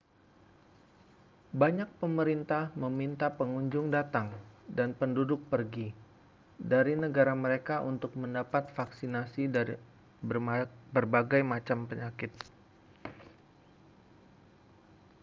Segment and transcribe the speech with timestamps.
[1.61, 4.27] banyak pemerintah meminta pengunjung datang
[4.77, 5.87] dan penduduk pergi
[6.71, 9.73] dari negara mereka untuk mendapat vaksinasi dari
[10.95, 11.41] berbagai
[11.91, 12.31] penyakit